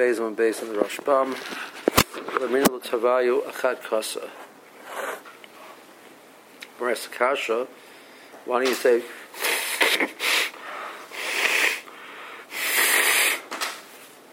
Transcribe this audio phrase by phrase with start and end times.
[0.00, 1.36] Beis and Beis and the Rashbam.
[2.40, 4.30] Lamina Tavayu Achad Kasa.
[6.78, 7.66] Whereas Kasha,
[8.46, 9.02] why don't you say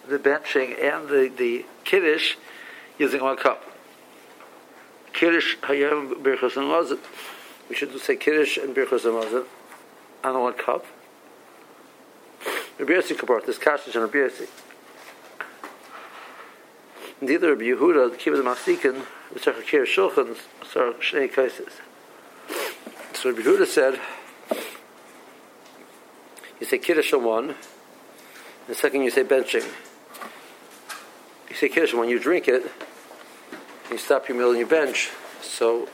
[0.08, 2.38] the benching and the, the Kiddush
[2.98, 3.62] using one cup?
[5.12, 7.00] Kiddush Hayam Birchas and Mazit.
[7.68, 9.46] We should say Kiddush and Birchas and Mazit
[10.24, 10.86] on one cup.
[12.80, 14.48] Rabbi Yossi Kabart, this Kasha and Rabbi Yossi.
[17.20, 19.04] Neither Rabbi Yehuda, the Kibbutz Masikin,
[19.34, 20.38] the Tzachakir Shulchan,
[20.72, 21.74] Sar Shnei Kaisis.
[23.14, 24.00] So Rabbi Yehuda said,
[26.60, 27.56] you say Kiddush on one,
[28.68, 29.68] the second you say benching.
[31.50, 32.72] You say Kiddush when you drink it,
[33.90, 35.10] you stop your meal and you bench,
[35.42, 35.88] so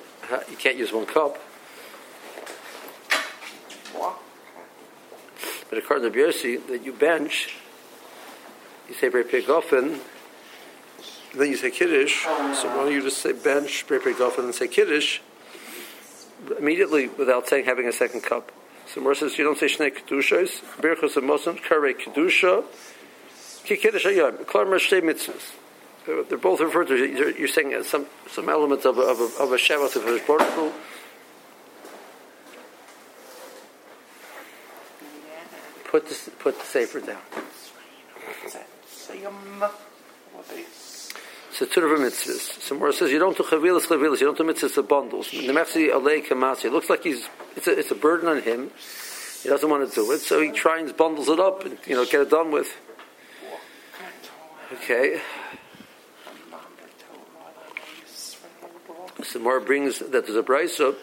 [0.49, 1.37] you can't use one cup.
[5.69, 7.55] But according to Biosi, that you bench,
[8.89, 9.23] you say Brei
[11.33, 14.55] Gofen, then you say Kiddush, so why don't you just say bench, Brei Gofen, and
[14.55, 15.19] say Kiddush
[16.57, 18.51] immediately without saying having a second cup.
[18.87, 22.65] So Mor says you don't say Shnei Kedushas, Birchos of Muslim, Kare Kedusha,
[23.65, 25.53] Ki Kiddush Ayam, Klamar Shtei Mitzvahs.
[26.27, 26.97] They're both referred to.
[26.97, 30.19] You're, saying uh, some some element of a, of a, of a Shabbat of a
[30.19, 30.73] protocol.
[35.85, 37.21] Put the put the sefer down.
[38.85, 39.13] So
[41.59, 42.61] two different mitzvahs.
[42.61, 44.19] Some more says you don't do chavilas chavilas.
[44.21, 45.31] You don't do mitzvahs of bundles.
[45.31, 46.65] The mechzi alei kamasi.
[46.65, 48.71] It looks like he's it's a, it's a burden on him.
[49.43, 52.05] He doesn't want to do it, so he tries bundles it up and you know
[52.05, 52.75] get it done with.
[54.73, 55.21] Okay.
[59.39, 60.95] More brings that there's a brisa.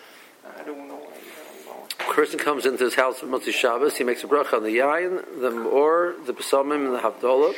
[2.01, 3.97] A person comes into his house on Motzi Shabbos.
[3.97, 7.55] He makes a bracha on the yain, the or, the besamim, and the havdalah.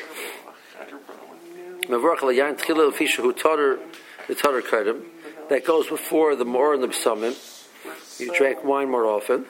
[5.48, 8.20] That goes before the more and the besamim.
[8.20, 9.46] You drink wine more often.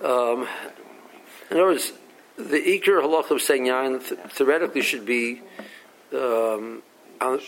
[0.00, 0.46] Um,
[1.50, 1.92] in other words,
[2.36, 5.42] the ikr halach of saying yain theoretically should be
[6.12, 6.82] um,
[7.20, 7.38] uh,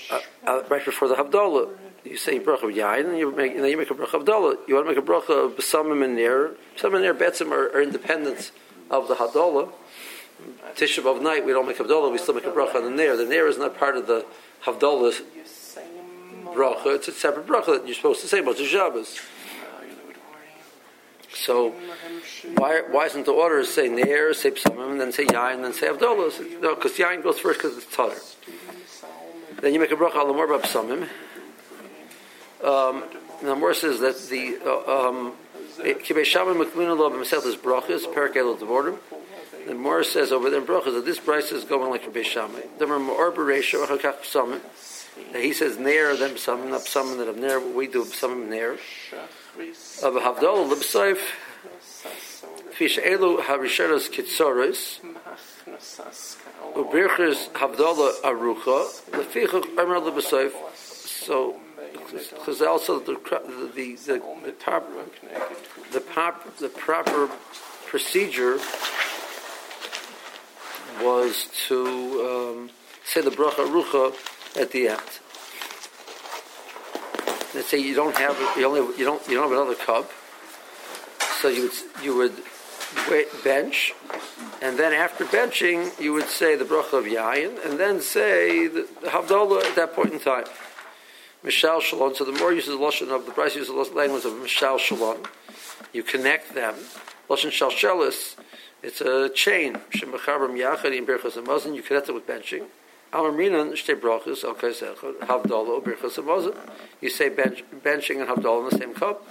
[0.47, 1.70] uh, right before the havdalah
[2.04, 4.25] you say bracha of yain, and you make and then you make a bracha of
[4.25, 4.56] dalah.
[4.66, 6.52] You want to make a bracha of besamim and ner.
[6.76, 8.52] Besamim and ner betzim are, are independent
[8.91, 9.70] of the hadalah.
[10.76, 12.10] Tisha of night, we don't make havdalah.
[12.10, 13.16] We still make a bracha on the ner.
[13.16, 14.24] The ner is not part of the
[14.64, 15.20] havdalah
[16.54, 16.94] bracha.
[16.94, 19.18] It's a separate bracha that you're supposed to say about the Shabbos.
[21.32, 21.74] So
[22.56, 26.60] why why isn't the order say ner, say and then say yain, then say havdalah?
[26.60, 28.16] No, because yain goes first because it's taller.
[29.60, 31.08] Then you make a bracha al more besamim.
[32.64, 33.04] Um,
[33.42, 35.32] the more says that the uh, um,
[35.78, 38.98] Kibay Shaman Makmina Lo himself is brachas, Perak Elul Devordim.
[39.70, 42.60] The more says over there in that this price is going like Kibay Shaman.
[42.81, 44.60] The more Beresha Achakach Psalmim.
[45.41, 48.72] He says near them some not some that have near we do some near.
[48.72, 48.81] Of
[50.14, 51.19] Havdol Libsaif
[52.72, 54.98] Fish Elu Harisheros Kitsoris
[56.75, 61.60] Ubirchis Havdalah Arucha Lefichuk Amr Libsaif so
[62.10, 64.22] because also the the the, the,
[65.92, 67.31] the, pop, the proper
[67.87, 68.58] procedure
[71.03, 71.78] was to
[72.28, 72.71] um,
[73.05, 74.15] say the bracha rucha
[74.61, 75.00] at the end.
[77.55, 80.11] Let's say you don't have you only you don't you don't have another cup,
[81.41, 82.34] so you would you would
[83.11, 83.93] wait, bench,
[84.62, 88.88] and then after benching you would say the bracha of yayin, and then say the,
[89.03, 90.44] the havdalah at that point in time.
[91.44, 92.15] Mishal Shalom.
[92.15, 95.22] So the more uses the lashon of the Bryce uses the language of Mishal Shalom.
[95.93, 96.75] You connect them.
[97.28, 98.37] Lashon Shalshelis.
[98.82, 99.74] It's a chain.
[99.91, 101.74] Shemachabram Yachad in Berchas Hamazon.
[101.74, 102.64] You connect it with benching.
[103.12, 106.56] Alamrinan Shtei Brachas El Kaisechad Havdalah Berchas Hamazon.
[107.00, 109.26] You say bench, benching and Havdalah in the same cup.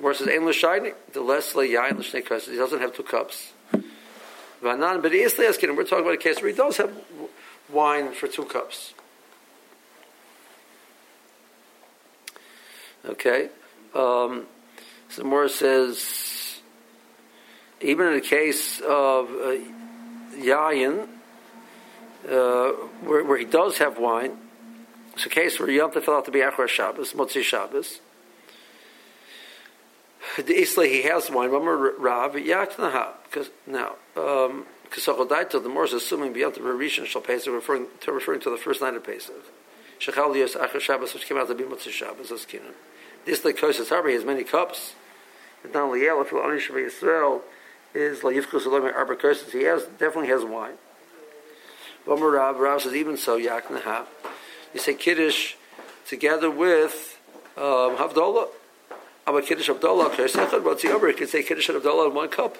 [0.00, 0.94] Says Ein L'Shayni.
[1.12, 2.50] The less L'Yayin L'Shnei Kaisechad.
[2.50, 3.52] He doesn't have two cups.
[4.62, 5.76] Vanan, but he asking.
[5.76, 6.92] We're talking about a case where he does have
[7.68, 8.94] wine for two cups.
[13.04, 13.48] Okay.
[13.94, 14.46] Um,
[15.08, 15.98] so Morris says,
[17.80, 19.56] even in the case of uh,
[20.36, 21.08] Yayin,
[22.28, 22.70] uh,
[23.04, 24.36] where, where, he does have wine,
[25.14, 28.00] it's a case where Yom Tov out to be Achar Shabbos, Motzi Shabbos.
[30.36, 36.32] The Isla he has wine, Ramar Rav, Yaknaha, because now, um, because the Morris assuming
[36.32, 39.34] beyond the Rishon Shal Pesach, referring to referring to the first night of Pesach.
[40.00, 42.74] Shechal Yos Achar Shabbos, which came out to be Motzi Shabbos, as Kinan.
[43.24, 44.94] This like Kosher Harbor, he has many cups.
[45.64, 47.42] It's not only Yellow, for Anish Israel
[47.94, 49.50] is La Yifkus Arba Kosher.
[49.50, 50.74] He has definitely has wine.
[52.06, 54.06] Omer Rav, Rav says even so, Yaknaha.
[54.72, 55.54] You say Kiddush
[56.06, 57.18] together with
[57.56, 58.48] um, Havdalah.
[59.26, 61.08] a Kiddush Havdalah, Kersechad, what's the other?
[61.08, 62.56] You can say Kiddush Havdalah in one cup.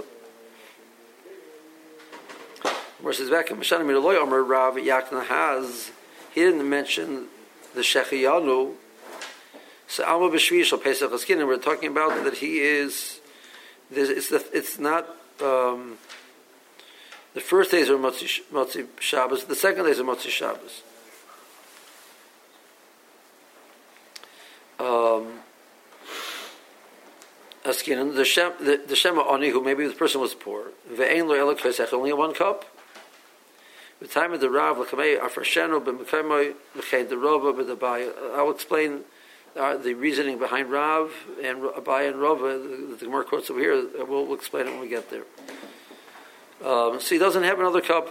[3.10, 5.90] Says back in Mashana Miraloy, Omer Rav Yakna has,
[6.34, 7.28] he didn't mention
[7.74, 8.74] the Shechiyanu.
[9.86, 13.20] So Alma B'Shvish Pesach Haskin, and we're talking about that he is,
[13.90, 15.08] it's, the, it's not,
[15.42, 15.98] um,
[17.34, 20.82] the first days are Motzi, Motzi Shabbos, the second days are Motzi Shabbos.
[24.80, 25.40] Um,
[27.64, 31.92] the Shem, the, the Shema Oni, who maybe the person was poor, Ve'ein lo kesech,
[31.92, 32.64] only one cup.
[34.00, 38.12] The time of the Rav, l'kamei afrashenu b'mekaymoy, l'chein the Rova b'dabaya.
[38.36, 39.00] I'll explain
[39.58, 41.12] uh, the reasoning behind Rav
[41.42, 44.80] and Abaya and Rova, the, the Gemara quotes over here, we'll, we'll explain it when
[44.80, 45.24] we get there.
[46.64, 48.08] Um, so he doesn't have another cup.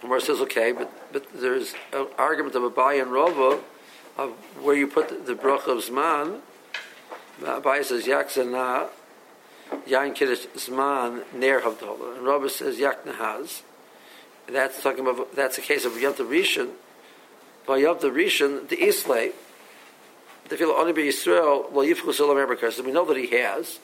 [0.00, 3.60] Gemara says, okay, but, but there's an argument of Abaya and Rova
[4.18, 4.30] of
[4.60, 6.40] where you put the, the bracha of Zman.
[7.40, 8.88] Abaya says, Yakzana,
[9.86, 12.16] Yain Kiddush Zman, Ner Havdalah.
[12.16, 13.62] And Rava says, Yak Nahaz.
[14.48, 16.70] That's talking about, that's a case of Yom Rishon.
[17.66, 19.32] By Yom Rishon, the Islay,
[20.48, 23.78] the feel only be Yisrael, lo yifchu sulam So we know that he has.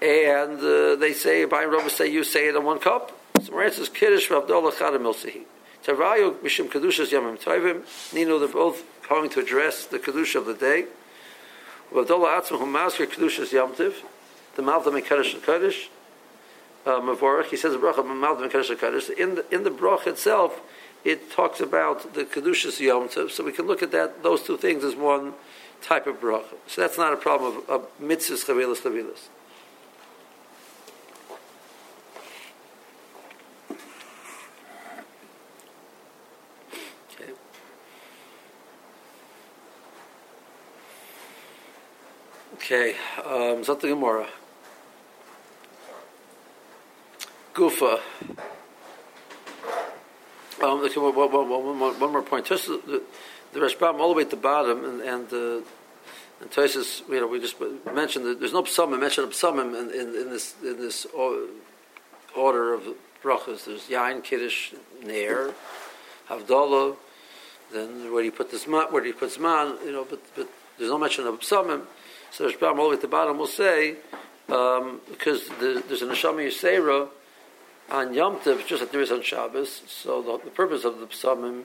[0.00, 3.12] And uh, they say, by Rava say, you say it in one cup.
[3.42, 5.42] So Moran says, Kiddush Ravdalah Chadam Milsehi.
[5.84, 7.82] Tarayu Mishim Kedushas Yamim Tovim.
[8.14, 10.86] Nino, they're both coming to address the Kedusha of the day.
[11.92, 13.94] Ravdalah Atzma Humasker Kedushas Yamtiv.
[14.56, 15.88] The Malta Mekadosh Kodesh.
[16.86, 19.14] Uh, Mavorach, he says the.
[19.18, 20.60] In the in the bracha itself,
[21.04, 24.56] it talks about the Kedushas Yom Tov, so we can look at that those two
[24.56, 25.34] things as one
[25.82, 26.56] type of bracha.
[26.66, 29.28] So that's not a problem of, of mitzvahs chavilas chavilas.
[42.70, 44.26] Okay, um, Zot Gemara.
[47.54, 47.98] Gufa.
[50.68, 52.44] Um, okay, one, one, one, one more point.
[52.46, 53.02] Just the,
[53.52, 55.64] the Rashbam all the way at the bottom, and and, uh,
[56.40, 57.56] and Tosis, you know, we just
[57.94, 61.06] mentioned that there's no psalmim mentioned of psalmim in, in, in, this in this
[62.36, 62.82] order of
[63.22, 63.64] brachas.
[63.64, 65.54] There's Yain, Kiddush, Ner,
[66.28, 66.96] Havdalah.
[67.72, 68.86] Then where do you put this man?
[68.90, 69.82] Where do you put Zman?
[69.86, 71.82] You know, but but there's no mention of psalmim.
[72.30, 73.96] So Rashbam all the way at the bottom will say
[74.50, 77.08] um, because the, there's a neshama yisera
[77.90, 79.82] on Yom Tov, just like there is on Shabbos.
[79.86, 81.62] So the, the purpose of the psalmim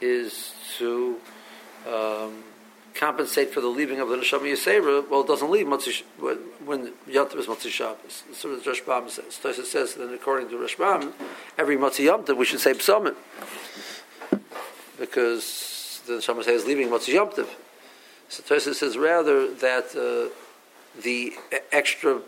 [0.00, 1.16] is to
[1.86, 2.44] um,
[2.94, 5.08] compensate for the leaving of the neshama yisera.
[5.08, 6.02] Well, it doesn't leave Matzi,
[6.64, 8.24] when, Yom Tov is Matzi Shabbos.
[8.26, 9.38] That's what Rashbam says.
[9.42, 11.12] Tosa says that according to Rashbam,
[11.58, 13.16] every Matzi Yom Tov we should say psalmim
[14.98, 17.48] because the neshama is leaving Matzi Yom Tov.
[18.28, 20.32] So Tosa says rather that uh,
[21.00, 21.34] the
[21.72, 22.20] extra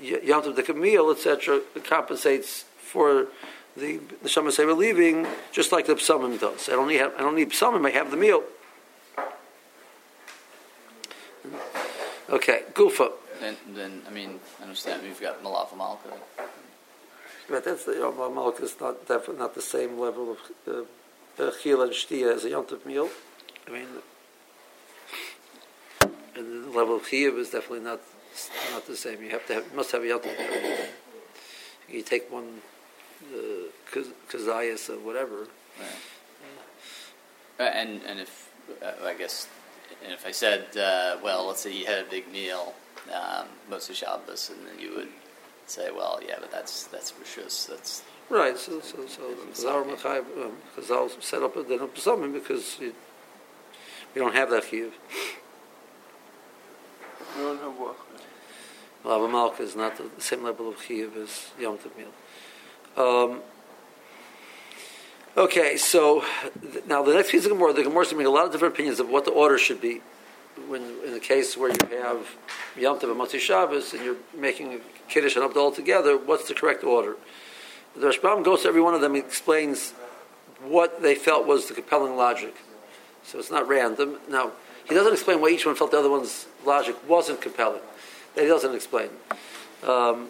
[0.00, 3.28] Yom Tov the meal, etc., compensates for
[3.76, 6.68] the the Shema we're leaving, just like the Psalmim does.
[6.68, 7.86] I don't need I don't need Psalmim.
[7.86, 8.42] I have the meal.
[12.28, 13.12] Okay, Gufa.
[13.40, 16.12] Then, then I mean, I understand we've got Malava Malka.
[17.48, 20.86] But that's the know, Malka is not definitely not the same level of
[21.38, 23.08] uh, Chil and Shtia as a Yom Tov meal.
[23.68, 23.86] I mean,
[26.36, 28.00] and the level of chiyuv is definitely not
[28.72, 29.22] not the same.
[29.22, 30.20] You have to have must have a yom
[31.88, 32.60] You take one
[33.32, 33.96] uh,
[34.30, 35.48] kazayas or whatever.
[35.78, 36.00] Right.
[37.58, 38.50] Uh, and and if
[38.82, 39.48] uh, I guess
[40.04, 42.74] and if I said, uh, well, let's say you had a big meal,
[43.12, 45.08] um, most of Shabbos, and then you would
[45.66, 47.68] say, well, yeah, but that's that's rishus.
[47.68, 48.56] That's right.
[48.58, 51.94] So so so Chazal um, set up a din of
[52.32, 54.92] because we don't have that chiyuv.
[57.36, 57.96] We don't have what?
[59.06, 62.10] Lava Malka is not the same level of chiyuv as Yom Tov meal.
[62.96, 63.40] Um,
[65.36, 66.24] okay, so
[66.72, 68.74] th- now the next piece of Gemara, the Gemara is making a lot of different
[68.74, 70.00] opinions of what the order should be.
[70.66, 72.36] When in the case where you have
[72.76, 76.82] Yom Tov and Motzi Shabbos and you're making Kiddush and Abdul together, what's the correct
[76.82, 77.16] order?
[77.94, 79.92] The Rashbam goes to every one of them and explains
[80.62, 82.56] what they felt was the compelling logic.
[83.22, 84.18] So it's not random.
[84.28, 84.52] Now,
[84.88, 87.82] he doesn't explain why each one felt the other one's logic wasn't compelling.
[88.36, 89.08] That he doesn't explain.
[89.82, 90.28] Um,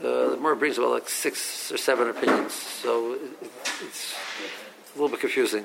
[0.00, 3.20] the, the Gemara brings about like six or seven opinions, so it,
[3.86, 4.14] it's
[4.94, 5.64] a little bit confusing.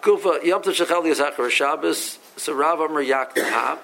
[0.00, 2.18] Kufa Yizachar Shabbos.
[2.36, 3.78] So Rav Yaknaha.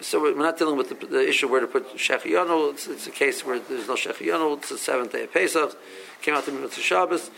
[0.00, 2.72] so we're not dealing with the, the issue where to put Shechianu.
[2.72, 4.58] It's, it's a case where there's no Shechianu.
[4.58, 5.76] It's the seventh day of Pesach.
[6.22, 7.30] Came out middle of Shabbos.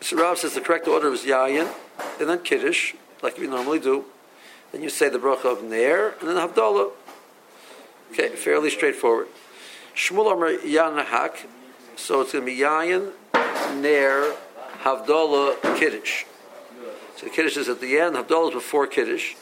[0.00, 1.70] So Rav says the correct order is Yayin,
[2.18, 4.06] and then Kiddush, like we normally do.
[4.72, 6.92] Then you say the bracha of Ner, and then Havdalah.
[8.12, 9.28] Okay, fairly straightforward.
[9.94, 11.46] Shmuel Amar Yanahak,
[11.96, 13.12] so it's going to be Yayin,
[13.80, 14.34] Ner,
[14.82, 16.24] Havdalah, Kiddush.
[17.16, 19.34] So Kiddush is at the end, Havdalah is before Kiddush.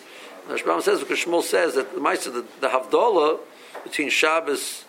[0.48, 3.38] And Rashbam says, because Shmuel says that the Maisa, the, the Havdalah
[3.84, 4.84] between Shabbos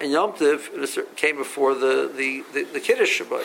[0.00, 0.70] and Yom Tiv
[1.16, 3.44] came before the, the, the, the Kiddush Shabbat.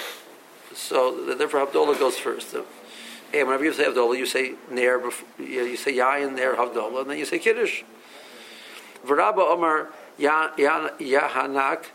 [0.75, 2.53] So therefore Havdalah goes first.
[2.53, 5.01] And whenever you say Havdalah, you say Ner,
[5.39, 7.83] you say Yayin, Ner, Havdalah, and then you say Kiddush.
[9.05, 11.85] Varaba Omar Yahanak,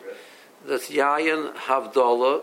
[0.66, 2.42] that's Yayin, Havdalah,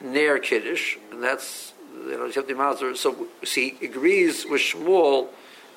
[0.00, 2.96] Ner, Kiddush, and that's you know, Mazur.
[2.96, 5.28] So, see, he agrees with Shmuel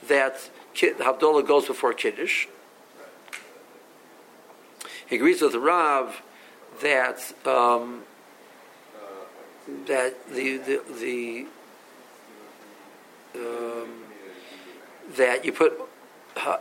[0.08, 2.48] that Havdalah goes before Kiddush.
[5.08, 6.22] He agrees with Rav
[6.82, 8.04] that um,
[9.86, 11.46] that the the, the
[13.36, 14.04] um,
[15.16, 15.80] that you put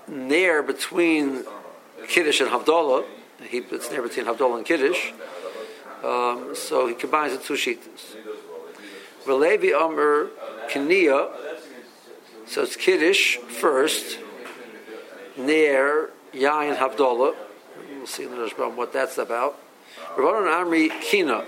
[0.09, 1.45] nair between
[2.09, 3.04] Kiddush and Havdalah.
[3.42, 5.12] He puts nair between Havdalah and Kiddush.
[6.04, 8.16] Um, so he combines the two shittas.
[9.25, 10.28] Velevi Amr
[10.68, 11.30] Kaniya.
[12.47, 14.18] So it's Kiddush first,
[15.37, 17.35] Nair, Yain Havdalah.
[17.90, 19.59] We'll see in the Rashbam what that's about.
[20.16, 21.45] Rabbanon Amri Kina.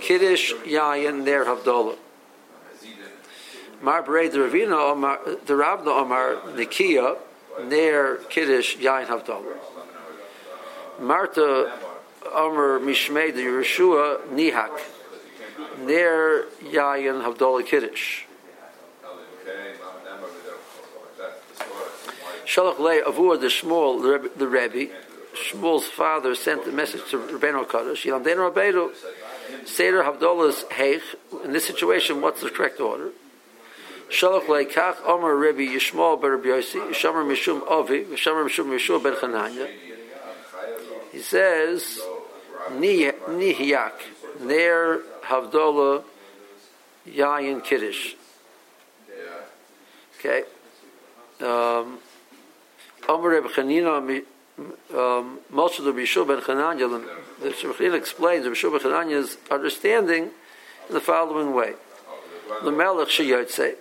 [0.00, 1.96] Kiddush, Yayin, Nair Havdalah.
[3.80, 7.18] Mar the Ravina, the Ravna Omar Nikia,
[7.60, 9.56] Nair Kiddush, Yain Havdalah.
[11.00, 11.78] Marta
[12.34, 14.80] Amr Mishmei the Yeshua Nihak.
[15.80, 18.24] Ner Yain Havdalah Kiddush.
[22.44, 24.92] Shalach Le Avur the Shmuel the Rebbe.
[25.34, 28.04] Shmuel's father sent a message to Rabbeinu Kaddish.
[28.04, 28.92] Yilamden Rabbeinu
[29.66, 31.02] Seder Havdolah's Heich.
[31.44, 33.10] In this situation, what's the correct order?
[34.12, 39.68] Shalach Le Kach Omer Rebbe Yishmael Rabbi Yossi Yishamer Mishum Ovi Yishamer Mishum Yeshua Chananya.
[41.10, 41.98] He says
[42.70, 43.92] Nihiyak
[44.40, 46.04] Ner Havdalah
[47.08, 48.14] Yayin Kiddush.
[50.18, 50.42] Okay.
[51.40, 51.98] Um,
[53.08, 54.24] Amr Reb Chanina,
[54.94, 57.02] um, most of the Bishul ben Chananya,
[57.40, 60.24] the Shemachin explains the Bishul ben Chananya's understanding
[60.88, 61.72] in the following way.
[62.62, 63.76] The Melech Sheyotze,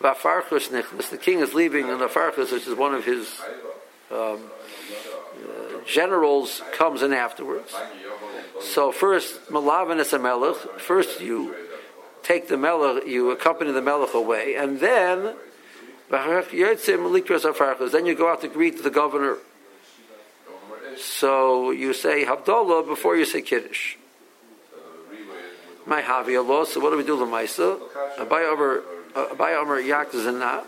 [0.00, 3.40] Vafarchus the king is leaving, and the Farchus, which is one of his
[4.10, 4.38] um, uh,
[5.86, 7.74] generals, comes in afterwards.
[8.60, 10.56] So first, Malavin is a Melech.
[10.78, 11.54] First, you
[12.22, 15.34] take the Melech, you accompany the Melech away, and then
[16.08, 16.46] then
[18.06, 19.38] you go out to greet the governor.
[20.96, 23.96] So you say Havdalah before you say Kiddush.
[25.84, 26.64] My Havi Allah.
[26.66, 27.80] So what do we do Lamaisa?
[28.18, 28.82] Abai Omer
[29.16, 30.64] Abai Omer Yak Zana.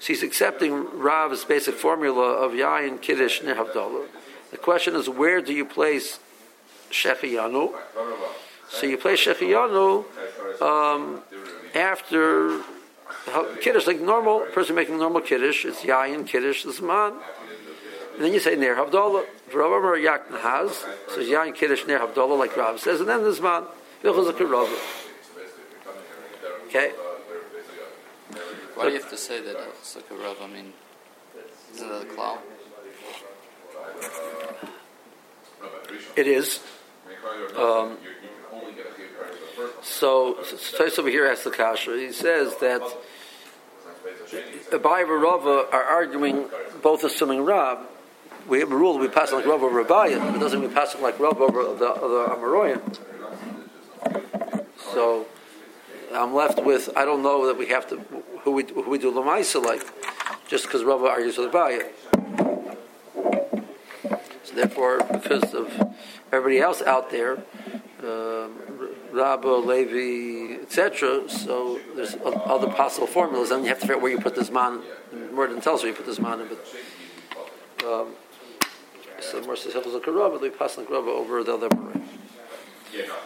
[0.00, 4.06] So he's accepting Rav's basic formula of Yayin Kiddush and Havdalah.
[4.50, 6.18] The question is, where do you place
[6.90, 7.72] Shechiyanu?
[8.68, 10.04] So you place Shechiyanu
[10.60, 11.22] um,
[11.74, 12.60] after
[13.60, 17.14] Kiddush, like normal person making normal Kiddush, it's Yayin, Kiddush, Zman.
[18.16, 19.24] And then you say Ner Havdalah.
[19.52, 20.70] Rav Amar Yak Nahaz,
[21.08, 23.66] so Yayin, Kiddush, Ner Havdalah, like Rav says, and then the Zman.
[26.66, 26.92] Okay?
[28.74, 30.36] Why do you have to say that a Rav?
[30.42, 30.72] I mean,
[31.74, 32.38] isn't that a clown?
[36.16, 36.60] It is.
[37.56, 37.98] Um,
[39.82, 40.34] so,
[40.76, 41.96] Tais over here asks the Kasha.
[41.96, 42.82] He says that
[44.70, 46.46] Abai and Rava are arguing,
[46.82, 47.78] both assuming Rav.
[48.48, 51.00] We have a rule we pass like Rav over Abai, but it doesn't mean passing
[51.00, 52.24] like Rav over the, the.
[54.92, 55.26] So,
[56.14, 57.96] I'm left with, I don't know that we have to,
[58.42, 59.82] who we, who we do Lamaisa like,
[60.48, 61.88] just because Rav argues with Abai.
[64.44, 65.96] So, therefore, because of
[66.30, 67.38] everybody else out there,
[68.02, 68.64] um,
[69.12, 71.28] Rabba, Levi, etc.
[71.28, 74.50] So there's other possible formulas, and you have to figure out where you put this
[74.50, 74.82] man.
[75.32, 76.58] More than tells where you put this man in, but
[77.86, 78.08] um,
[79.20, 81.68] so says a karava, we pass the karava over the other.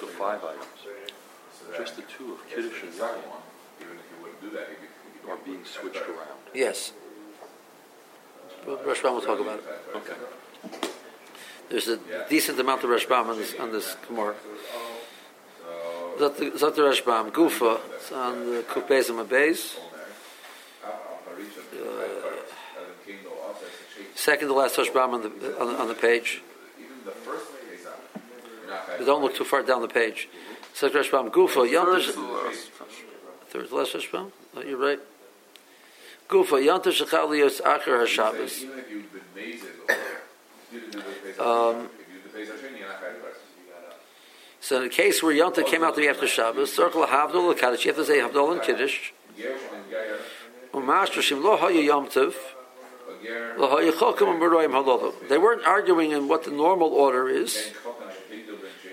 [0.00, 0.66] the five items,
[1.76, 3.22] just the two of Kiddush and Yayin
[5.28, 6.38] are being switched around.
[6.54, 6.92] Yes.
[8.66, 9.64] Rashbam will talk about it.
[9.96, 10.14] Okay.
[11.68, 14.34] There's a decent amount of Rashbam on this on this Gemara.
[16.18, 17.80] The Rashbam Gufa.
[17.94, 19.76] It's on the Kupes and Mabez.
[20.84, 20.90] Uh,
[24.22, 26.42] Second to last Rashbam on the on, the- on the page.
[28.96, 30.28] But don't look too far down the page.
[30.76, 31.68] Zat Rashbam Gufa.
[31.68, 32.14] Yantash.
[33.50, 34.30] Third to last Rashbam.
[34.56, 35.00] Oh, you're right.
[36.28, 36.62] Gufa.
[36.64, 38.62] Yantash Shechaliyos Acher HaShabbos.
[41.40, 41.88] Um,
[44.60, 47.84] So in a case where Yonta came out to be after Shabbos, circle Havdol Kaddish,
[47.84, 49.10] you have to say Havdol and Kiddush.
[50.72, 52.34] Umaster Shim Lo Haya Yom Tov,
[55.28, 57.72] They weren't arguing in what the normal order is.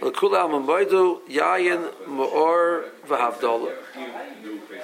[0.01, 3.74] L'kulam Mamoidu Yayin Maor v'Havdol.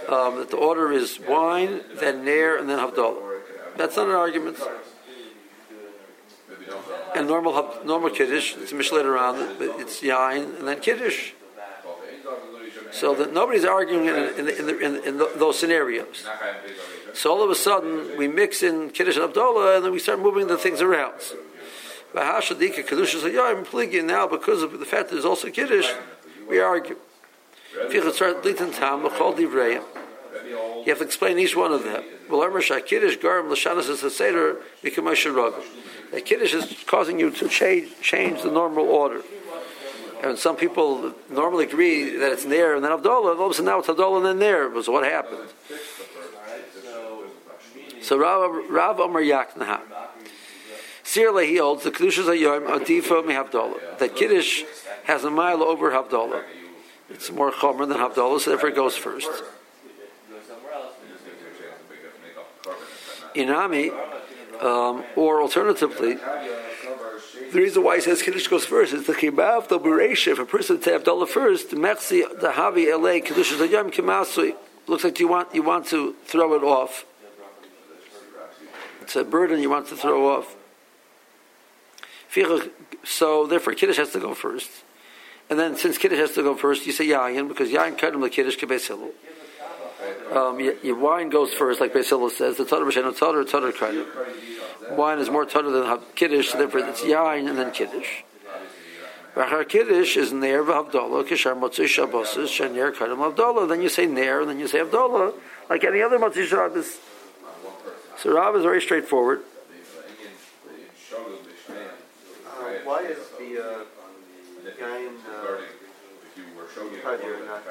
[0.10, 3.16] Um, that the order is wine, then Nair, and then Havdol.
[3.78, 4.58] That's not an argument.
[7.16, 11.32] And normal normal Kiddush, it's Mishnah later on, but it's Yain, and then Kiddush.
[12.92, 16.26] So that nobody's arguing in, in, in, in, in those scenarios.
[17.16, 20.20] So all of a sudden, we mix in Kiddush and Abdullah, and then we start
[20.20, 21.14] moving the things around.
[22.14, 25.90] Bahashadika Kiddush is a Yom Pligi now because of the fact that there's also Kiddush,
[26.50, 26.98] we argue.
[30.86, 32.04] You have to explain each one of them.
[36.12, 39.22] That Kiddush is causing you to change, change the normal order.
[40.24, 43.56] And some people normally agree that it's there and then Abdullah, and all of a
[43.56, 44.68] sudden now it's Abdullah and then there.
[44.70, 45.50] Was what happened.
[48.06, 49.80] So Rav, Rav Amar Yaknaha.
[51.04, 53.98] Sirle he holds the Kedushas Hayyom Adifa mi Havdalah.
[53.98, 54.62] That Kiddush
[55.06, 56.44] has a mile over Havdalah.
[57.10, 59.32] It's more chomer than Havdalah, so therefore it goes first.
[63.36, 63.90] Inami,
[64.62, 69.80] um, or alternatively, the reason why he says Kiddush goes first is the Chibav the
[69.80, 70.34] Bereisha.
[70.34, 74.54] If a person to Havdalah first, Mechsi the Havi Elei Kedushas Hayyom Kimasui.
[74.86, 77.06] Looks like you want you want to throw it off.
[79.06, 80.56] It's a burden you want to throw off.
[83.04, 84.72] So therefore, Kiddush has to go first.
[85.48, 88.32] And then since Kiddush has to go first, you say Yayin, because Yayin Kadam the
[88.32, 89.12] Kiddush Kebeis Hillel.
[90.36, 92.58] Um, your, wine goes first, like Beis Hillel says.
[92.58, 94.98] The Tadar B'Shem Tadar Tadar Kadam.
[94.98, 98.24] Wine is more Tadar than Kiddush, so therefore it's Yayin and then Kiddush.
[99.36, 103.70] Rachar Kiddush is Ner v'Havdalah, Kishar Motzei Shabbosis, Shenyer Kadam Havdalah.
[103.70, 105.36] Then you say Ner, and then you say Havdalah,
[105.70, 106.98] like any other Motzei Shabbos.
[108.18, 109.42] So Rav is very straightforward.
[112.84, 113.84] why is the uh,
[114.80, 115.58] guy in uh,
[117.04, 117.64] Kadir not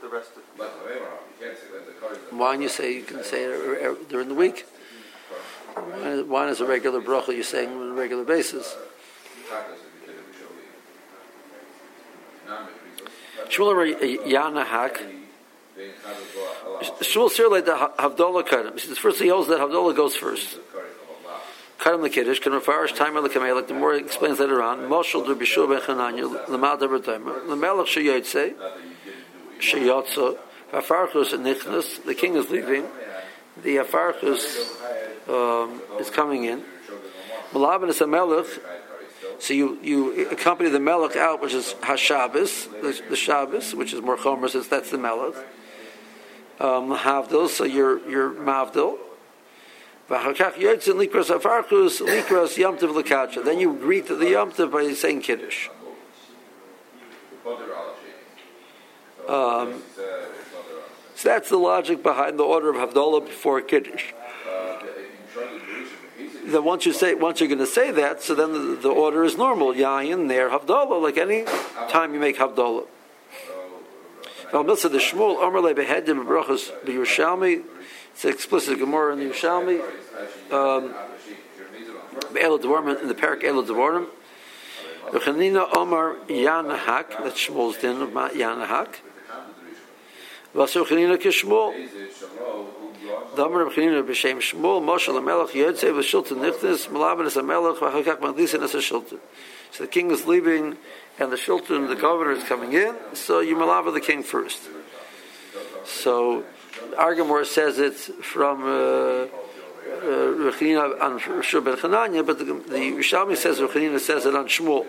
[0.00, 0.42] the rest of
[2.38, 4.66] Wine, you say you can say it during the week.
[5.76, 8.76] Wine- Wine is a regular bracha you're saying on a regular basis.
[13.48, 14.64] Shmuel Yana
[16.04, 16.16] Hak.
[17.00, 18.78] Shmuel Sirle the Havdalah Kadam.
[18.78, 20.58] He says first he holds that Havdalah goes first.
[21.78, 24.80] Kadam the Kiddush can refarish time of the like the more it explains later on.
[24.88, 28.54] Moshel der Bishur ben Chananya, Lamal der B'Taimer, Lamelech Sheyotze,
[29.58, 30.38] Sheyotze,
[30.72, 32.86] Hafarchus and Nichnas, the king is leaving,
[33.62, 34.70] the Hafarchus
[35.28, 36.62] um, is coming in.
[37.52, 38.46] Malaban is a Melech,
[39.38, 44.00] so you, you accompany the Melech out, which is Hashabbos, the, the Shabbos, which is
[44.00, 45.34] more Chomer, since that's the Melech.
[46.62, 48.96] Um, Havdil, so you're, you're Mavdil.
[50.08, 50.36] Then
[53.58, 55.68] you greet the yomtiv by saying kiddush.
[59.28, 59.82] Um,
[61.14, 64.12] so that's the logic behind the order of Havdalah before kiddush.
[66.44, 69.24] Then once you say once you're going to say that, so then the, the order
[69.24, 69.72] is normal.
[69.72, 71.44] Yayin there Havdalah, like any
[71.88, 72.84] time you make Havdalah.
[72.84, 72.88] Al
[73.68, 74.41] Milsa the Shmuel Omer Le Behedim Brachos
[78.14, 79.80] It's explicit Gemara in the Yerushalmi.
[80.52, 80.94] Um,
[82.34, 84.06] Be'el in the Parak El Devorim.
[85.10, 87.22] V'chanina Omar Yanahak.
[87.24, 88.96] That's Shmuel's din of Yanahak.
[90.54, 91.72] V'asu Chanina Kishmuel.
[93.34, 94.82] Damer Chanina B'Shem Shmuel.
[94.82, 96.88] Moshe LaMelech Yodze V'Shultan Nichnis.
[96.88, 97.76] Malaban is Melech.
[97.76, 99.18] V'achakak Mandlisin is a Shultan.
[99.72, 100.76] So the king is leaving
[101.18, 102.94] and the Shultan, the governor, is coming in.
[103.14, 104.60] So you malava the king first.
[105.84, 106.44] So
[106.92, 109.26] Argamor says it's from uh,
[110.02, 114.86] Rechanina on Shur ben Chananya, but the, the Yerushalmi says Rechanina says it on Shmuel.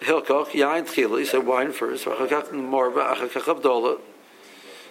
[0.00, 3.98] Hilkoch, Yain Tchila, you say wine first, Vachakach Morba, Achakach Abdullah.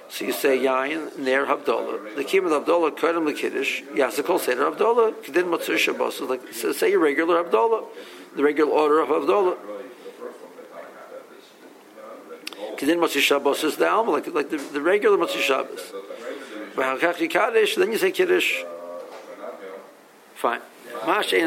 [0.09, 2.15] So you say Yain, Ner Havdalah.
[2.15, 6.19] The Kim of Havdalah, Kedem the Kiddush, Yasakol Seder Havdalah, Kedin Matzur Shabbos.
[6.21, 7.85] Like, so say your regular Havdalah,
[8.35, 9.57] the regular order of Havdalah.
[12.79, 15.91] Kedin Motzi Shabbos is the Alma, like, like the, the regular Motzi Shabbos.
[17.75, 18.63] Then you say Kiddush.
[20.35, 20.61] Fine.
[21.05, 21.41] Nobody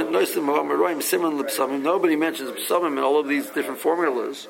[2.16, 4.46] mentions psalmim in all of these different formulas.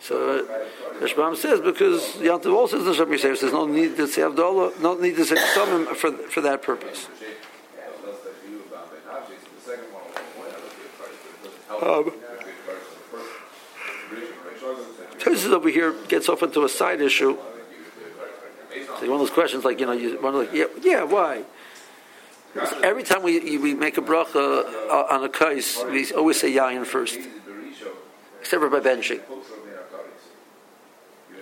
[0.00, 0.46] So
[1.00, 3.40] Rashbam says because Yom Tov also says Neshama Yisera.
[3.40, 7.08] There's no need to say Avdola, no need to say Neshama for for that purpose.
[11.82, 12.12] Um,
[15.18, 17.36] Tosis over here gets off into a side issue.
[19.00, 21.44] One of those questions, like you know, you wonder, like, yeah, yeah, why?
[22.82, 26.84] Every time we we make a bracha uh, on a kais, we always say yayin
[26.84, 27.18] first,
[28.40, 29.20] except for by benching.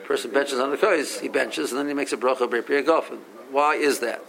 [0.04, 3.18] Person benches on the kais, he benches, and then he makes a bracha by gofen.
[3.50, 4.20] Why is that?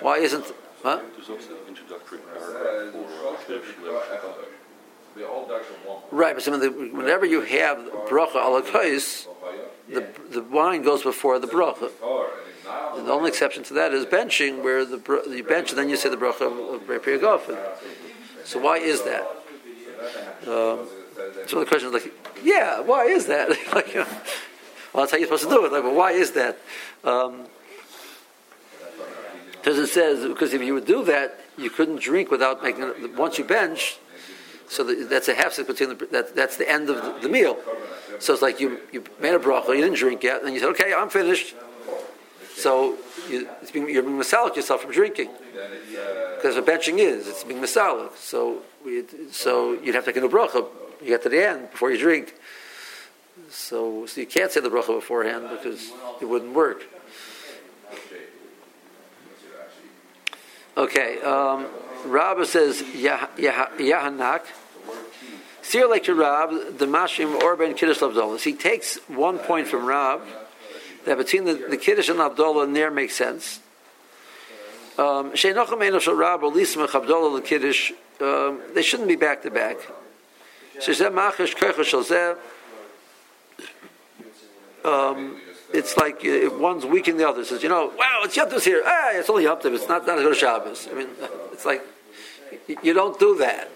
[0.00, 0.44] Why isn't?
[0.82, 1.00] Huh?
[6.10, 6.46] Right, but
[6.92, 9.26] whenever you have bracha ala kais,
[9.88, 11.90] the the wine goes before the bracha.
[13.04, 14.98] The only exception to that is benching, where the
[15.46, 17.58] bench and then you say the bracha of Repi Gofen.
[18.44, 19.22] So why is that?
[20.46, 20.86] Um,
[21.46, 23.48] so the question is like, yeah, why is that?
[23.74, 24.06] like, you know,
[24.92, 25.72] well, that's how you're supposed to do it.
[25.72, 26.58] Like, well, why is that?
[27.04, 27.46] Um,
[29.52, 33.16] because it says because if you would do that, you couldn't drink without making.
[33.16, 33.98] Once you bench,
[34.68, 37.58] so that's a half step between the that, that's the end of the, the, meal.
[38.20, 40.68] So it's like you you made a bracha, you didn't drink yet, and you said,
[40.70, 41.56] okay, I'm finished.
[42.56, 42.96] So
[43.28, 45.28] you, being, you're being masalik yourself from drinking
[46.36, 48.16] because what benching is it's being masalik.
[48.16, 48.62] So
[49.30, 50.66] so you'd have to take a bracha.
[51.02, 52.34] You get to the end before you drink.
[53.50, 56.84] So, so you can't say the bracha beforehand because it wouldn't work.
[60.78, 61.66] Okay, um,
[62.06, 64.42] Rabba says Yahanak.
[65.60, 68.44] Sir like to Rab, the Mashim Orban Kiddush.
[68.44, 70.22] He takes one point from Rab
[71.06, 73.60] that between the, the Kiddush and Abdullah there makes sense.
[74.98, 75.30] Um,
[78.74, 79.76] they shouldn't be back to back.
[84.84, 85.40] Um,
[85.72, 87.44] it's like if one's weakening the other.
[87.44, 88.82] Says, you know, wow, it's Yom here.
[88.84, 90.88] Ah, it's only Yom It's not not good Shabbos.
[90.90, 91.08] I mean,
[91.52, 91.82] it's like
[92.82, 93.70] you don't do that.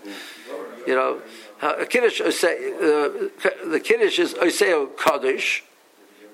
[0.86, 1.20] You know,
[1.62, 3.28] a kiddush uh, say uh,
[3.66, 5.64] the kiddush is Oseo Kaddish.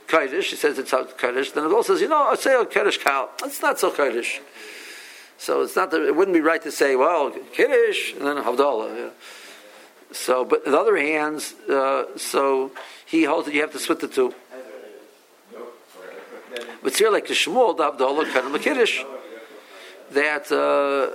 [0.07, 1.53] Kaddish, he says it's Kaddish.
[1.53, 3.31] Then it also says, you know, Oseo Kaddish Kal.
[3.45, 4.41] It's not so Kaddish.
[5.39, 8.97] So it's not that it wouldn't be right to say, well, Kiddush and then Havdalah.
[8.97, 9.11] Yeah.
[10.13, 12.71] So, but on the other hand, uh, so
[13.05, 14.35] he holds that you have to split the two.
[16.83, 19.03] But here, like the Shmuel, the Havdalah, of Kiddush,
[20.13, 21.11] that uh,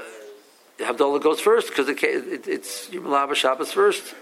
[0.83, 4.13] Havdalah goes first because it, it, it's Yom Shabbos first.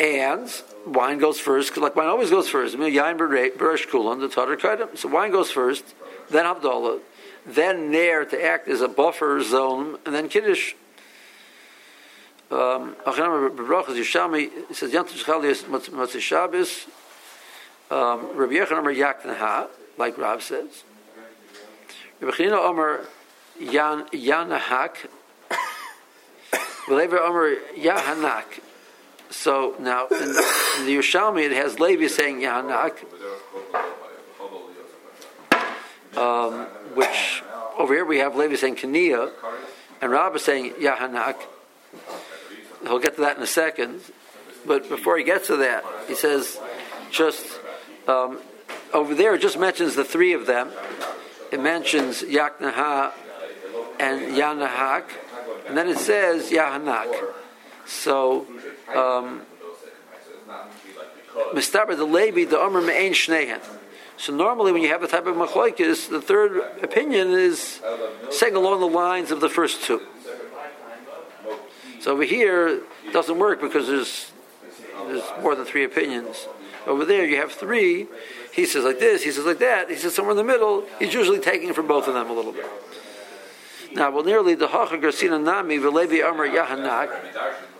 [0.00, 0.50] and
[0.86, 2.76] wine goes first like wine always goes first.
[2.76, 4.96] Yain Beresh Kulan, the Tatar Kaidim.
[4.96, 5.94] So wine goes first,
[6.30, 7.00] then Havdalah,
[7.46, 10.74] then Nair to act as a buffer zone, and then Kiddush.
[12.50, 16.86] Um, Yishami says Yantav Shchali Matzah Shabbos.
[17.90, 19.68] Um, Rabbi Yechon Yaknaha,
[19.98, 20.84] like Rav says.
[22.20, 23.06] Rabbi Chanina Omer
[23.58, 25.08] Yan Yanahak.
[26.88, 28.60] Levi Omer Yahanak.
[29.34, 32.96] So now in, in the Yerushalmi it has Levi saying Yahanak,
[36.16, 37.42] um, which
[37.78, 39.32] over here we have Levi saying Kaniya,
[40.00, 41.36] and Rabbah saying Yahanak.
[42.84, 44.00] He'll get to that in a second,
[44.64, 46.58] but before he gets to that, he says
[47.10, 47.44] just
[48.08, 48.38] um,
[48.94, 49.34] over there.
[49.34, 50.70] It just mentions the three of them.
[51.52, 53.12] It mentions Yaknaha
[54.00, 55.04] and Yanahak,
[55.68, 57.34] and then it says Yahanak.
[57.86, 58.46] So,
[58.94, 59.42] um,
[61.54, 63.60] the Levi, the Omer Me'ain Shnehen.
[64.16, 67.80] So normally, when you have a type of machlokes, the third opinion is
[68.30, 70.00] saying along the lines of the first two.
[72.00, 74.32] So over here, it doesn't work because there's
[75.06, 76.46] there's more than three opinions.
[76.86, 78.06] Over there, you have three.
[78.52, 79.22] He says like this.
[79.22, 79.90] He says like that.
[79.90, 80.84] He says somewhere in the middle.
[80.98, 82.66] He's usually taking from both of them a little bit.
[83.94, 87.10] Now, well, nearly the Hacha Gersina Nami Velevi Amar Yahanak,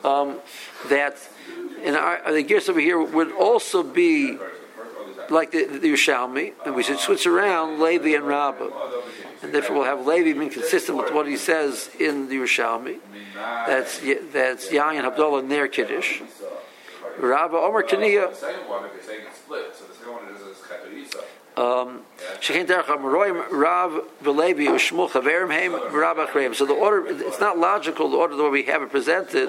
[0.04, 0.40] um,
[0.88, 1.16] that
[1.82, 4.38] in our, the gears over here would also be
[5.30, 8.70] like the, the Yerushalmi, and we should switch around Levi and Rabbah.
[9.42, 12.98] And therefore we'll have Levi being consistent with what he says in the Yerushalmi.
[13.34, 14.00] That's,
[14.32, 16.22] that's Yain and Abdullah their Kiddush.
[17.18, 18.34] Rabbah Omer Kaniya.
[21.56, 22.02] Um.
[22.42, 22.52] So
[26.66, 29.48] the order, it's not logical, the order the way we have it presented.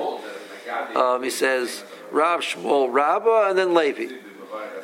[0.95, 4.15] Um, he says Rab Shmuel, Rabba, and then Levi.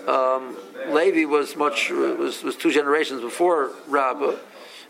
[0.08, 0.58] Um,
[0.90, 4.40] Levi was much was, was two generations before Rabba,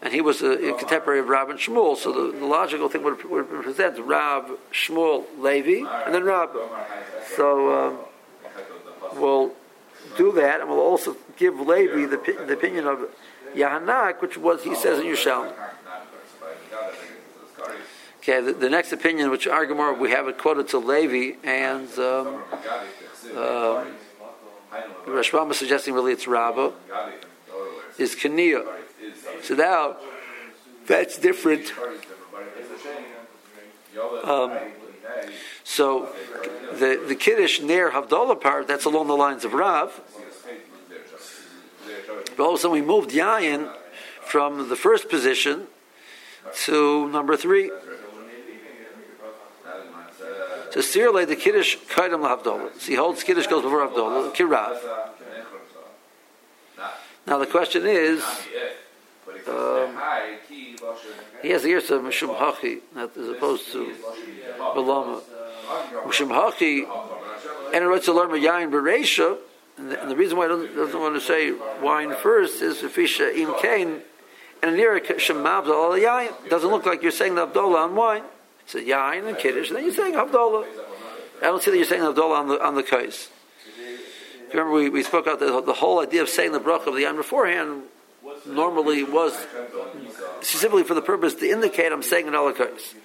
[0.02, 1.98] and he was a, a contemporary of Rab and Shmuel.
[1.98, 6.68] So the, the logical thing would, would present Rav, Shmuel, Levi, and then Rabba.
[7.36, 9.52] So um, we'll
[10.18, 13.10] do that, and we'll also give Levi the, the opinion of
[13.56, 15.54] Yahanak, which was he says in Yerushalmi.
[18.22, 22.44] Okay, the, the next opinion, which Argamor, we have it quoted to Levi, and um,
[23.36, 23.84] uh,
[25.08, 26.72] is suggesting really it's Rabba,
[27.98, 28.64] is Kaniya.
[29.42, 29.98] So now,
[30.86, 31.74] that's different.
[34.24, 34.56] Um,
[35.64, 36.10] so
[36.74, 40.00] the the Kiddush near Havdalah part, that's along the lines of Rav.
[42.38, 43.74] But all of a sudden we moved Yayin
[44.22, 45.66] from the first position
[46.66, 47.72] to number three.
[50.72, 52.80] So Sirle, the Kiddush Kaidam Havdalah.
[52.80, 54.80] So he holds Kiddush goes before Havdalah, Kirav.
[57.28, 58.24] Now the question is,
[59.48, 60.00] um,
[61.42, 63.94] he has the ears of Mishum Hachi, as opposed to
[64.58, 65.22] Balama.
[66.06, 66.86] Mishum Hachi,
[67.74, 69.38] and it writes to learn Yayin Beresha,
[69.78, 73.34] and the, and the reason why he doesn't, want to say wine first is Fisha
[73.36, 74.02] Im Kain,
[74.64, 76.50] and near Shemabza al Yayin.
[76.50, 78.24] Doesn't look like you're saying the Abdullah on wine.
[78.74, 80.66] It's a Yayin and Kiddush, and then you're saying Abdullah.
[81.42, 83.28] I don't see that you're saying Abdullah on the on the kais.
[84.52, 87.02] Remember, we, we spoke about the, the whole idea of saying the bracha of the
[87.04, 87.84] Yayin beforehand.
[88.46, 89.34] Normally was
[90.40, 92.96] specifically for the purpose to indicate I'm saying an ala kais.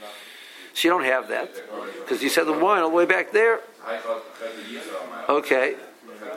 [0.75, 1.51] So you don't have that
[1.99, 3.59] because you said the wine all the way back there.
[5.29, 5.75] Okay.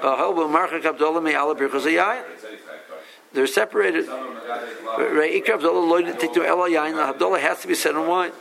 [0.02, 0.34] Uh,
[3.32, 4.10] They're separated.
[7.10, 8.32] Abdullah has to be said in wine.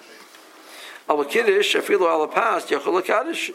[1.09, 3.51] Al Kiddush, afilu al pas, yachol Kaddish.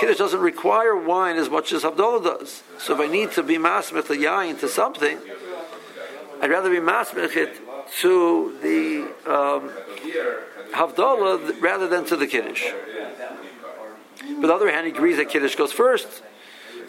[0.00, 2.62] Kiddush doesn't require wine as much as Havdalah does.
[2.78, 5.18] So if I need to be masmech the to something,
[6.40, 7.60] I'd rather be masmech it
[8.00, 9.70] to the um,
[10.72, 12.64] Havdalah rather than to the Kiddush.
[14.22, 16.22] But on the other hand, he agrees that Kiddush goes first.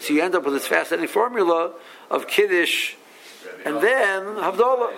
[0.00, 1.72] So you end up with this fascinating formula
[2.10, 2.94] of Kiddush
[3.64, 4.92] and then Havdalah.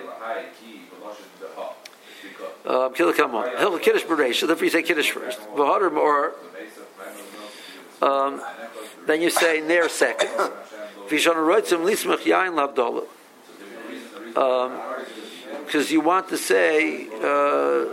[2.67, 5.39] Um, He'll Kiddush Beresh, so therefore you say Kiddush first.
[5.55, 6.33] V'hadar or
[8.01, 8.41] um,
[9.05, 10.29] then you say Ner second.
[11.07, 13.05] V'shon roitzim lismach yain lavdalah.
[15.65, 17.85] Because you want to say uh,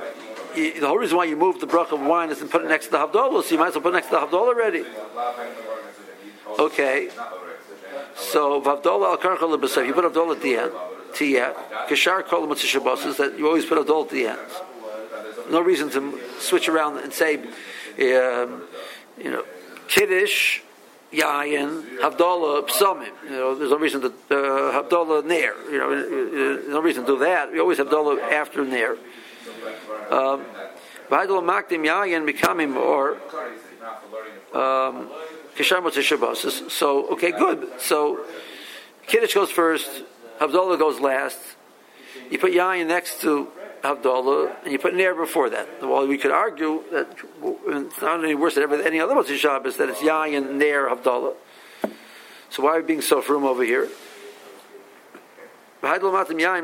[0.54, 2.86] the whole reason why you move the bracha of wine is to put it next
[2.86, 4.84] to the Havdalah, so you might as well put it next to the Havdalah already.
[6.58, 7.08] Okay.
[8.16, 10.72] So Havdalah al karcha lebasef, you put Havdalah at the end.
[11.14, 11.54] Tiyah.
[11.88, 14.38] Kishar kol is that you always put Havdalah at the end.
[15.50, 18.62] No reason to switch around and say, um,
[19.18, 19.44] you know,
[19.88, 20.60] Kiddush,
[21.12, 23.12] Yayin, Havdalah, Psamim.
[23.24, 25.24] You know, there's no reason to uh, Havdalah.
[25.70, 27.52] You know, no reason to do that.
[27.52, 28.96] We always have Havdalah after Ner.
[30.10, 30.44] Um,
[31.10, 33.18] Makdim Yayin becoming or
[34.54, 35.10] um,
[36.68, 37.80] so okay, good.
[37.80, 38.24] So
[39.06, 40.02] Kiddush goes first,
[40.40, 41.38] Havdalah goes last.
[42.30, 43.48] You put Yayin next to
[43.82, 45.68] Havdalah, and you put Ner before that.
[45.82, 47.08] Well, we could argue that
[47.66, 51.34] it's not any worse than any other Motzei Shabbos that it's Yayin, Ner, Havdalah.
[52.48, 53.88] So why are we being so firm over here?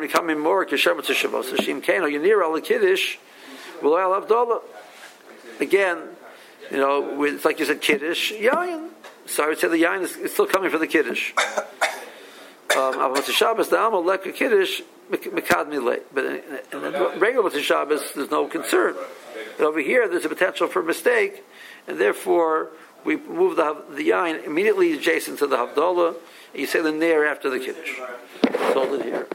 [0.01, 1.53] becoming more Kishem Motzei Shabbos.
[1.53, 3.19] Shim Keno, Yanir al Kiddush,
[3.81, 4.63] V'lo Havdalah.
[5.61, 5.99] Again,
[6.71, 8.89] you know, it's like you said, Kiddush, Yayin.
[9.27, 11.35] So I would say the Yayin is, is still coming for the Kiddush.
[12.77, 16.15] Um, Motzei Shabbos, the Amal Leka Kiddush, Mekadmi late.
[16.15, 18.95] But in, in the regular Motzei Shabbos, there's no concern.
[19.59, 21.45] But over here, there's a potential for mistake,
[21.89, 22.69] and therefore,
[23.05, 26.15] we move the, the Yayin immediately adjacent to the Havdalah,
[26.53, 27.99] and you say the Nair after the Kiddush.
[28.73, 29.27] Hold it here.